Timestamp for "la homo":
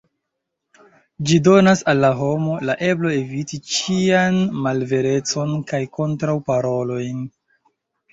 2.05-2.55